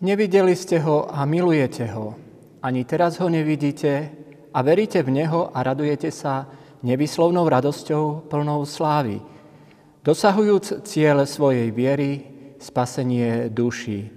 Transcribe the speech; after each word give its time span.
Nevideli 0.00 0.56
ste 0.56 0.80
ho 0.80 1.04
a 1.12 1.28
milujete 1.28 1.84
ho. 1.92 2.16
Ani 2.64 2.88
teraz 2.88 3.20
ho 3.20 3.28
nevidíte 3.28 4.08
a 4.48 4.64
veríte 4.64 5.04
v 5.04 5.12
neho 5.12 5.52
a 5.52 5.60
radujete 5.60 6.08
sa 6.08 6.48
nevyslovnou 6.80 7.44
radosťou 7.44 8.24
plnou 8.32 8.64
slávy, 8.64 9.20
dosahujúc 10.00 10.88
cieľ 10.88 11.28
svojej 11.28 11.68
viery, 11.68 12.24
spasenie 12.56 13.52
duší. 13.52 14.08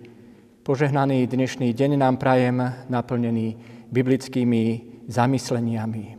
Požehnaný 0.63 1.27
dnešný 1.27 1.75
deň 1.75 1.99
nám 1.99 2.15
prajem 2.15 2.63
naplnený 2.87 3.59
biblickými 3.91 4.63
zamysleniami. 5.11 6.15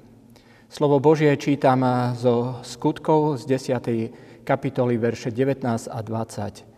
Slovo 0.69 1.01
Božie 1.01 1.33
čítam 1.41 1.89
zo 2.13 2.61
skutkov 2.61 3.41
z 3.41 3.57
10. 3.57 4.45
kapitoly 4.45 5.01
verše 5.01 5.33
19 5.33 5.89
a 5.89 5.99
20. 6.05 6.74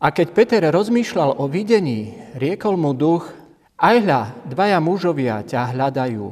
A 0.00 0.08
keď 0.08 0.32
Peter 0.32 0.62
rozmýšľal 0.72 1.36
o 1.36 1.44
videní, 1.44 2.16
riekol 2.32 2.80
mu 2.80 2.96
duch, 2.96 3.36
aj 3.76 3.96
hľa, 4.00 4.22
dvaja 4.48 4.80
mužovia 4.80 5.44
ťa 5.44 5.76
hľadajú. 5.76 6.24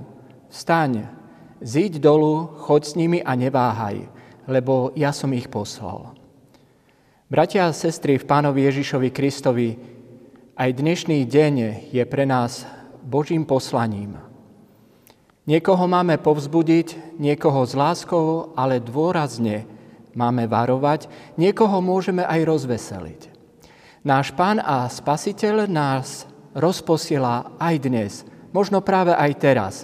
Vstaň, 0.49 1.05
zíď 1.61 2.01
dolu, 2.01 2.49
choď 2.65 2.83
s 2.89 2.93
nimi 2.97 3.21
a 3.21 3.37
neváhaj, 3.37 4.09
lebo 4.49 4.97
ja 4.97 5.13
som 5.13 5.29
ich 5.37 5.53
poslal. 5.53 6.17
Bratia 7.29 7.69
a 7.69 7.77
sestry 7.77 8.17
v 8.17 8.25
Pánovi 8.25 8.65
Ježišovi 8.73 9.13
Kristovi, 9.13 9.77
aj 10.57 10.71
dnešný 10.73 11.29
deň 11.29 11.55
je 11.93 12.05
pre 12.09 12.25
nás 12.25 12.65
Božím 13.05 13.45
poslaním. 13.45 14.17
Niekoho 15.45 15.85
máme 15.85 16.17
povzbudiť, 16.17 17.21
niekoho 17.21 17.69
s 17.69 17.77
láskou, 17.77 18.57
ale 18.57 18.81
dôrazne 18.81 19.69
máme 20.17 20.49
varovať, 20.49 21.13
niekoho 21.37 21.85
môžeme 21.85 22.25
aj 22.25 22.49
rozveseliť. 22.49 23.38
Náš 24.07 24.31
Pán 24.31 24.63
a 24.63 24.87
Spasiteľ 24.87 25.67
nás 25.67 26.23
rozposiela 26.55 27.59
aj 27.59 27.75
dnes, 27.83 28.13
možno 28.55 28.79
práve 28.79 29.11
aj 29.11 29.33
teraz, 29.43 29.75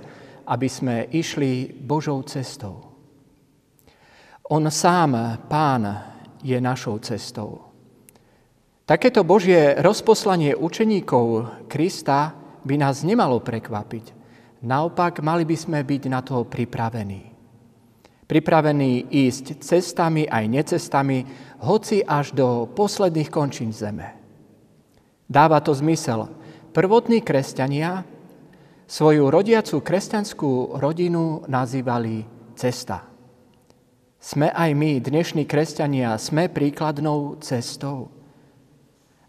aby 0.47 0.71
sme 0.71 1.11
išli 1.11 1.75
Božou 1.75 2.23
cestou. 2.23 2.95
On 4.47 4.63
sám, 4.71 5.43
Pán, 5.51 5.83
je 6.47 6.55
našou 6.63 7.03
cestou. 7.03 7.75
Takéto 8.87 9.27
Božie 9.27 9.75
rozposlanie 9.83 10.55
učeníkov 10.55 11.51
Krista 11.67 12.39
by 12.63 12.75
nás 12.79 13.03
nemalo 13.03 13.43
prekvapiť. 13.43 14.15
Naopak, 14.63 15.27
mali 15.27 15.43
by 15.43 15.57
sme 15.59 15.83
byť 15.83 16.03
na 16.07 16.23
to 16.23 16.47
pripravení. 16.47 17.34
Pripravení 18.25 19.05
ísť 19.13 19.61
cestami 19.61 20.25
aj 20.25 20.45
necestami, 20.49 21.29
hoci 21.61 22.01
až 22.01 22.33
do 22.33 22.65
posledných 22.73 23.29
končín 23.29 23.71
zeme. 23.71 24.17
Dáva 25.29 25.61
to 25.61 25.77
zmysel. 25.77 26.33
Prvotní 26.73 27.21
kresťania 27.21 28.05
svoju 28.89 29.29
rodiacu 29.33 29.81
kresťanskú 29.81 30.81
rodinu 30.81 31.45
nazývali 31.49 32.25
cesta. 32.57 33.09
Sme 34.25 34.49
aj 34.49 34.71
my, 34.73 35.05
dnešní 35.05 35.45
kresťania, 35.45 36.17
sme 36.17 36.49
príkladnou 36.49 37.37
cestou. 37.45 38.09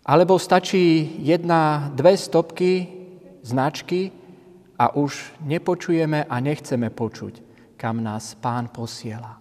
Alebo 0.08 0.40
stačí 0.40 1.20
jedna, 1.20 1.92
dve 1.92 2.16
stopky, 2.16 2.88
značky 3.44 4.16
a 4.80 4.96
už 4.96 5.36
nepočujeme 5.44 6.23
a 6.23 6.36
nechceme 6.40 6.88
počuť, 6.90 7.45
kam 7.76 8.02
nás 8.02 8.36
pán 8.40 8.72
posiela. 8.72 9.39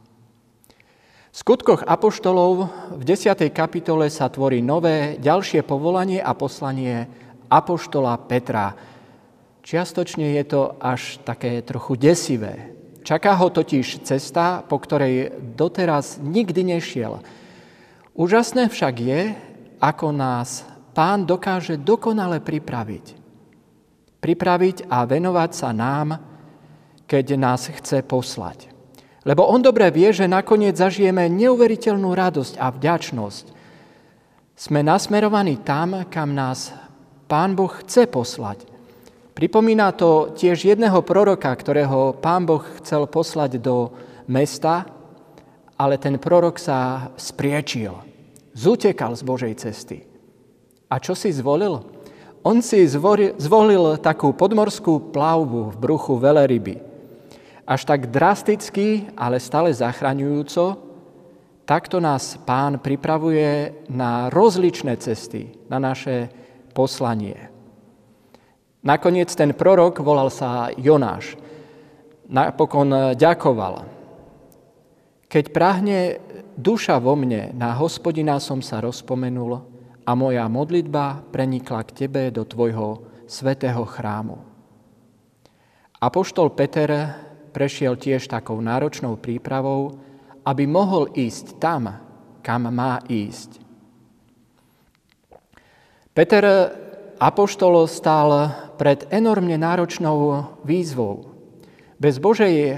V 1.34 1.36
skutkoch 1.42 1.82
apoštolov 1.82 2.70
v 2.94 3.02
10. 3.02 3.50
kapitole 3.50 4.06
sa 4.06 4.30
tvorí 4.30 4.62
nové, 4.62 5.18
ďalšie 5.18 5.66
povolanie 5.66 6.22
a 6.22 6.30
poslanie 6.30 7.10
apoštola 7.50 8.14
Petra. 8.22 8.70
Čiastočne 9.66 10.30
je 10.38 10.44
to 10.46 10.78
až 10.78 11.18
také 11.26 11.58
trochu 11.66 11.98
desivé. 11.98 12.70
Čaká 13.02 13.34
ho 13.34 13.50
totiž 13.50 14.06
cesta, 14.06 14.62
po 14.62 14.78
ktorej 14.78 15.34
doteraz 15.58 16.22
nikdy 16.22 16.78
nešiel. 16.78 17.18
Úžasné 18.14 18.70
však 18.70 18.94
je, 19.02 19.20
ako 19.82 20.14
nás 20.14 20.62
pán 20.94 21.26
dokáže 21.26 21.76
dokonale 21.76 22.38
pripraviť. 22.38 23.06
Pripraviť 24.22 24.86
a 24.86 25.02
venovať 25.02 25.50
sa 25.50 25.74
nám, 25.74 26.33
keď 27.04 27.36
nás 27.36 27.68
chce 27.68 28.00
poslať. 28.04 28.72
Lebo 29.24 29.48
on 29.48 29.64
dobre 29.64 29.88
vie, 29.88 30.12
že 30.12 30.28
nakoniec 30.28 30.76
zažijeme 30.76 31.24
neuveriteľnú 31.32 32.12
radosť 32.12 32.60
a 32.60 32.68
vďačnosť. 32.68 33.44
Sme 34.54 34.84
nasmerovaní 34.84 35.64
tam, 35.64 36.04
kam 36.12 36.36
nás 36.36 36.76
Pán 37.24 37.56
Boh 37.56 37.72
chce 37.72 38.04
poslať. 38.04 38.68
Pripomína 39.34 39.96
to 39.96 40.30
tiež 40.36 40.68
jedného 40.68 41.00
proroka, 41.02 41.50
ktorého 41.50 42.14
Pán 42.20 42.44
Boh 42.46 42.62
chcel 42.78 43.08
poslať 43.08 43.58
do 43.58 43.90
mesta, 44.28 44.86
ale 45.74 45.98
ten 45.98 46.20
prorok 46.20 46.60
sa 46.60 47.10
spriečil, 47.18 47.96
zutekal 48.54 49.16
z 49.18 49.22
Božej 49.26 49.54
cesty. 49.58 50.06
A 50.86 51.02
čo 51.02 51.18
si 51.18 51.34
zvolil? 51.34 51.82
On 52.44 52.60
si 52.60 52.84
zvolil 52.86 53.98
takú 53.98 54.36
podmorskú 54.36 55.10
plavbu 55.10 55.74
v 55.74 55.76
bruchu 55.80 56.14
veleryby 56.20 56.93
až 57.64 57.80
tak 57.88 58.12
drasticky, 58.12 59.08
ale 59.16 59.40
stále 59.40 59.72
zachraňujúco, 59.72 60.76
takto 61.64 61.96
nás 62.00 62.36
pán 62.44 62.76
pripravuje 62.76 63.72
na 63.88 64.28
rozličné 64.28 65.00
cesty, 65.00 65.48
na 65.72 65.80
naše 65.80 66.28
poslanie. 66.76 67.48
Nakoniec 68.84 69.32
ten 69.32 69.56
prorok, 69.56 70.04
volal 70.04 70.28
sa 70.28 70.68
Jonáš, 70.76 71.40
napokon 72.28 73.16
ďakoval. 73.16 73.88
Keď 75.24 75.44
prahne 75.56 76.20
duša 76.54 77.00
vo 77.00 77.16
mne, 77.16 77.56
na 77.56 77.72
hospodina 77.72 78.36
som 78.38 78.60
sa 78.60 78.84
rozpomenul 78.84 79.64
a 80.04 80.12
moja 80.12 80.44
modlitba 80.52 81.24
prenikla 81.32 81.80
k 81.88 82.04
tebe 82.04 82.28
do 82.28 82.44
tvojho 82.44 83.08
svetého 83.24 83.88
chrámu. 83.88 84.36
Apoštol 85.96 86.52
Peter 86.52 87.16
prešiel 87.54 87.94
tiež 87.94 88.26
takou 88.26 88.58
náročnou 88.58 89.14
prípravou, 89.14 89.94
aby 90.42 90.66
mohol 90.66 91.14
ísť 91.14 91.62
tam, 91.62 91.94
kam 92.42 92.66
má 92.74 92.98
ísť. 93.06 93.62
Peter 96.10 96.44
Apoštol 97.18 97.86
stál 97.86 98.50
pred 98.74 99.06
enormne 99.08 99.54
náročnou 99.54 100.46
výzvou. 100.66 101.30
Bez 101.94 102.18
Božej 102.18 102.74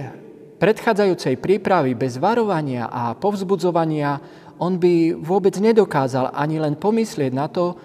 predchádzajúcej 0.61 1.41
prípravy, 1.41 1.97
bez 1.97 2.21
varovania 2.21 2.89
a 2.89 3.17
povzbudzovania, 3.17 4.21
on 4.57 4.81
by 4.81 5.17
vôbec 5.17 5.57
nedokázal 5.61 6.33
ani 6.33 6.57
len 6.57 6.81
pomyslieť 6.81 7.33
na 7.33 7.49
to, 7.49 7.77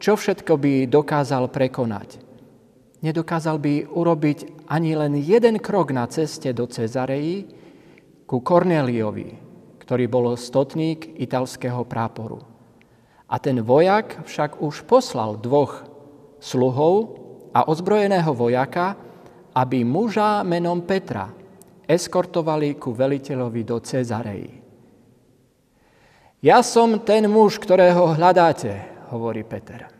čo 0.00 0.16
všetko 0.16 0.56
by 0.56 0.72
dokázal 0.88 1.52
prekonať. 1.52 2.23
Nedokázal 3.04 3.60
by 3.60 3.92
urobiť 3.92 4.64
ani 4.72 4.96
len 4.96 5.20
jeden 5.20 5.60
krok 5.60 5.92
na 5.92 6.08
ceste 6.08 6.48
do 6.56 6.64
Cezareji 6.64 7.44
ku 8.24 8.40
Korneliovi, 8.40 9.36
ktorý 9.84 10.08
bol 10.08 10.32
stotník 10.40 11.20
italského 11.20 11.84
práporu. 11.84 12.40
A 13.28 13.36
ten 13.36 13.60
vojak 13.60 14.24
však 14.24 14.64
už 14.64 14.88
poslal 14.88 15.36
dvoch 15.36 15.84
sluhov 16.40 17.20
a 17.52 17.68
ozbrojeného 17.68 18.32
vojaka, 18.32 18.96
aby 19.52 19.84
muža 19.84 20.40
menom 20.40 20.80
Petra 20.88 21.28
eskortovali 21.84 22.80
ku 22.80 22.96
veliteľovi 22.96 23.62
do 23.68 23.84
Cezareji. 23.84 24.52
Ja 26.40 26.64
som 26.64 27.04
ten 27.04 27.28
muž, 27.28 27.60
ktorého 27.60 28.16
hľadáte, 28.16 28.80
hovorí 29.12 29.44
Peter. 29.44 29.93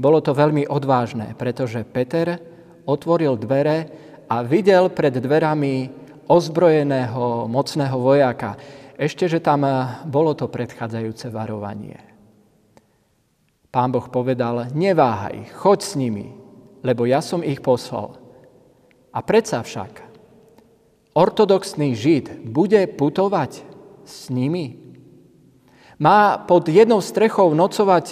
Bolo 0.00 0.24
to 0.24 0.32
veľmi 0.32 0.64
odvážne, 0.64 1.36
pretože 1.36 1.84
Peter 1.84 2.40
otvoril 2.88 3.36
dvere 3.36 3.78
a 4.32 4.40
videl 4.40 4.88
pred 4.88 5.12
dverami 5.12 5.92
ozbrojeného 6.24 7.44
mocného 7.44 7.96
vojaka. 8.00 8.56
Ešte, 8.96 9.28
že 9.28 9.44
tam 9.44 9.68
bolo 10.08 10.32
to 10.32 10.48
predchádzajúce 10.48 11.28
varovanie. 11.28 12.00
Pán 13.68 13.92
Boh 13.92 14.08
povedal, 14.08 14.72
neváhaj, 14.72 15.52
choď 15.52 15.78
s 15.84 15.92
nimi, 16.00 16.32
lebo 16.80 17.04
ja 17.04 17.20
som 17.20 17.44
ich 17.44 17.60
poslal. 17.60 18.16
A 19.12 19.20
predsa 19.20 19.60
však, 19.60 20.00
ortodoxný 21.12 21.92
žid 21.92 22.40
bude 22.48 22.80
putovať 22.96 23.62
s 24.08 24.32
nimi? 24.32 24.80
Má 26.00 26.40
pod 26.40 26.72
jednou 26.72 27.04
strechou 27.04 27.52
nocovať 27.52 28.06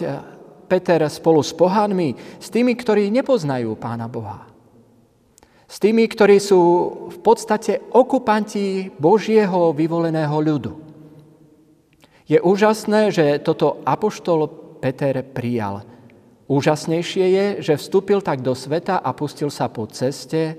Peter 0.69 1.01
spolu 1.09 1.41
s 1.41 1.57
pohanmi, 1.57 2.15
s 2.37 2.53
tými, 2.53 2.77
ktorí 2.77 3.09
nepoznajú 3.09 3.73
Pána 3.81 4.07
Boha. 4.07 4.45
S 5.69 5.81
tými, 5.81 6.05
ktorí 6.05 6.41
sú 6.41 6.61
v 7.13 7.19
podstate 7.25 7.81
okupanti 7.93 8.93
Božieho 8.97 9.73
vyvoleného 9.73 10.37
ľudu. 10.37 10.73
Je 12.29 12.37
úžasné, 12.41 13.09
že 13.09 13.41
toto 13.41 13.81
apoštol 13.89 14.49
Peter 14.85 15.25
prijal. 15.25 15.85
Úžasnejšie 16.49 17.25
je, 17.29 17.47
že 17.61 17.81
vstúpil 17.81 18.25
tak 18.25 18.41
do 18.41 18.57
sveta 18.57 19.01
a 19.01 19.13
pustil 19.13 19.53
sa 19.53 19.69
po 19.69 19.85
ceste, 19.89 20.57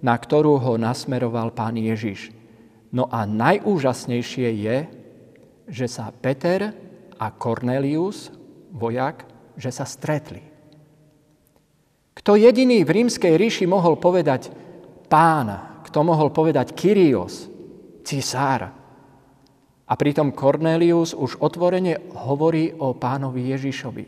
na 0.00 0.16
ktorú 0.16 0.56
ho 0.60 0.80
nasmeroval 0.80 1.52
pán 1.52 1.76
Ježiš. 1.76 2.32
No 2.92 3.08
a 3.12 3.28
najúžasnejšie 3.28 4.48
je, 4.64 4.76
že 5.68 5.86
sa 5.88 6.08
Peter 6.12 6.72
a 7.20 7.26
Cornelius, 7.32 8.32
vojak, 8.72 9.28
že 9.56 9.72
sa 9.72 9.88
stretli. 9.88 10.40
Kto 12.16 12.36
jediný 12.36 12.84
v 12.84 12.94
rímskej 13.02 13.36
ríši 13.36 13.64
mohol 13.68 14.00
povedať 14.00 14.48
pán, 15.08 15.80
kto 15.84 15.98
mohol 16.00 16.32
povedať 16.32 16.72
Kyrios, 16.72 17.48
cisár. 18.04 18.72
A 19.86 19.92
pritom 19.94 20.34
Cornelius 20.34 21.14
už 21.14 21.38
otvorene 21.38 22.10
hovorí 22.26 22.74
o 22.74 22.98
pánovi 22.98 23.54
Ježišovi. 23.54 24.04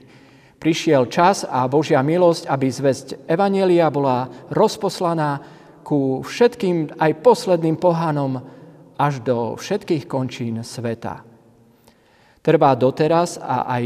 Prišiel 0.58 1.06
čas 1.06 1.46
a 1.46 1.70
Božia 1.70 2.02
milosť, 2.02 2.50
aby 2.50 2.66
zväzť 2.66 3.30
Evanielia 3.30 3.86
bola 3.94 4.26
rozposlaná 4.50 5.38
ku 5.86 6.18
všetkým, 6.26 6.98
aj 6.98 7.22
posledným 7.22 7.78
pohanom, 7.78 8.42
až 8.98 9.22
do 9.22 9.54
všetkých 9.54 10.10
končín 10.10 10.58
sveta. 10.66 11.22
Trvá 12.42 12.74
doteraz 12.74 13.38
a 13.38 13.70
aj 13.78 13.84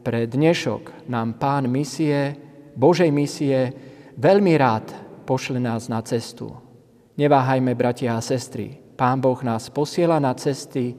pre 0.00 0.30
dnešok 0.30 1.10
nám 1.10 1.36
pán 1.36 1.66
misie, 1.66 2.38
Božej 2.78 3.10
misie, 3.10 3.74
veľmi 4.14 4.54
rád 4.54 4.86
pošle 5.26 5.58
nás 5.60 5.90
na 5.90 6.00
cestu. 6.00 6.54
Neváhajme, 7.18 7.74
bratia 7.74 8.14
a 8.14 8.22
sestry. 8.22 8.78
Pán 8.94 9.18
Boh 9.18 9.38
nás 9.42 9.68
posiela 9.68 10.22
na 10.22 10.34
cesty, 10.34 10.94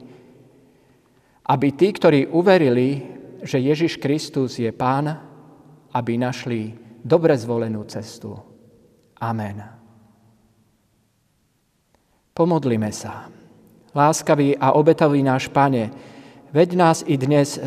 aby 1.44 1.68
tí, 1.74 1.90
ktorí 1.90 2.30
uverili, 2.30 3.02
že 3.42 3.58
Ježiš 3.58 3.98
Kristus 3.98 4.60
je 4.60 4.70
Pán, 4.70 5.10
aby 5.90 6.20
našli 6.20 6.76
dobre 7.02 7.34
zvolenú 7.34 7.82
cestu. 7.88 8.36
Amen. 9.18 9.64
Pomodlime 12.30 12.94
sa. 12.94 13.28
Láskavý 13.90 14.54
a 14.54 14.78
obetavý 14.78 15.20
náš 15.26 15.50
Pane, 15.50 15.90
veď 16.54 16.68
nás 16.78 17.02
i 17.02 17.18
dnes 17.18 17.58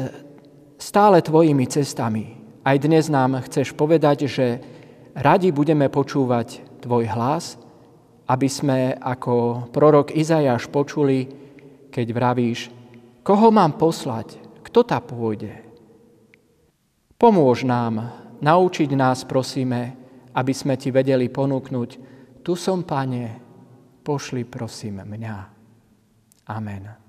stále 0.77 1.21
Tvojimi 1.21 1.65
cestami. 1.67 2.37
Aj 2.63 2.77
dnes 2.79 3.11
nám 3.11 3.43
chceš 3.43 3.75
povedať, 3.75 4.29
že 4.31 4.61
radi 5.17 5.51
budeme 5.51 5.91
počúvať 5.91 6.63
Tvoj 6.83 7.07
hlas, 7.11 7.59
aby 8.27 8.47
sme 8.47 8.95
ako 8.97 9.67
prorok 9.71 10.15
Izajáš 10.15 10.71
počuli, 10.71 11.27
keď 11.91 12.07
vravíš, 12.15 12.71
koho 13.21 13.51
mám 13.51 13.75
poslať, 13.75 14.39
kto 14.63 14.79
tá 14.87 15.03
pôjde? 15.03 15.59
Pomôž 17.19 17.63
nám, 17.63 18.11
naučiť 18.43 18.89
nás, 18.95 19.23
prosíme, 19.23 19.95
aby 20.35 20.51
sme 20.51 20.75
Ti 20.75 20.89
vedeli 20.91 21.29
ponúknuť, 21.29 21.89
tu 22.43 22.59
som, 22.59 22.83
Pane, 22.83 23.39
pošli 24.03 24.43
prosím 24.43 25.03
mňa. 25.07 25.37
Amen. 26.51 27.02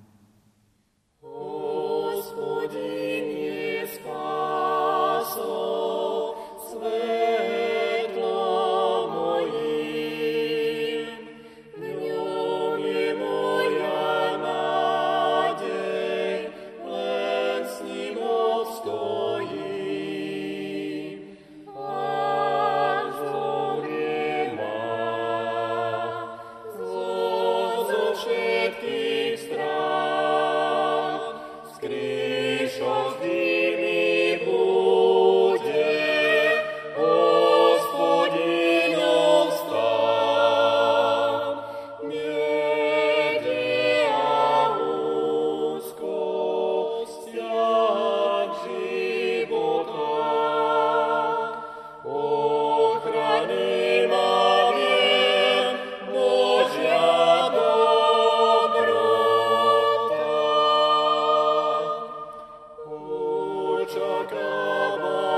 Chakabah. 63.86 65.33